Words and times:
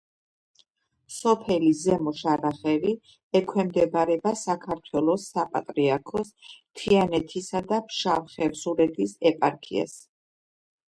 სოფელი 1.15 1.67
ზემო 1.81 2.13
შარახევი 2.21 2.95
ექვემდებარება 3.41 4.33
საქართველოს 4.45 5.29
საპატრიარქოს 5.37 6.35
თიანეთისა 6.81 7.65
და 7.73 7.83
ფშავ-ხევსურეთის 7.93 9.19
ეპარქიას. 9.35 9.99